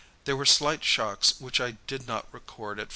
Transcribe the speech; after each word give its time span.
There 0.25 0.35
were 0.35 0.47
slight 0.47 0.83
shocks 0.83 1.39
which 1.39 1.61
I 1.61 1.77
did 1.85 2.07
not 2.07 2.27
record 2.33 2.79
at 2.79 2.87
5. 2.87 2.89